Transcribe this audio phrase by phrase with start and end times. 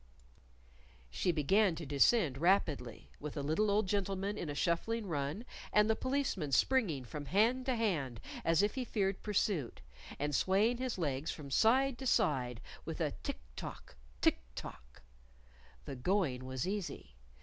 [1.11, 5.87] She began to descend rapidly, with the little old gentleman in a shuffling run, and
[5.87, 9.79] the Policeman springing from hand to hand as if he feared pursuit,
[10.17, 15.03] and swaying his legs from side to side with a tick tock, tick tock.
[15.85, 17.13] The going was easy.